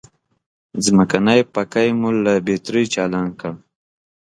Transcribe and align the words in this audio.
ځمکنی 0.85 1.39
پکی 1.53 1.89
مو 1.99 2.09
له 2.23 2.33
بترۍ 2.45 2.85
چالان 2.93 3.27
کړ. 3.39 3.51